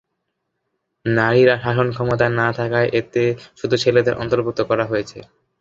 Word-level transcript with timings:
নারীরা 1.05 1.55
শাসন 1.63 1.87
ক্ষমতায় 1.91 2.33
না 2.39 2.47
থাকায় 2.59 2.89
এতে 2.99 3.23
শুধু 3.59 3.75
ছেলেদের 3.83 4.19
অন্তর্ভুক্ত 4.21 4.59
করা 4.69 4.85
হয়েছে। 4.85 5.17